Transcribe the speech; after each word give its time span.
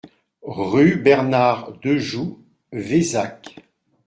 Rue 0.41 0.95
Bernard 0.95 1.73
Dejou, 1.83 2.43
Vézac 2.71 3.53